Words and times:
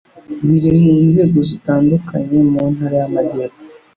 Biri 0.45 0.71
mu 0.81 0.93
nzego 1.07 1.37
zitandukanye 1.49 2.37
mu 2.51 2.61
Ntara 2.73 2.95
y'Amajyepfo 3.01 3.61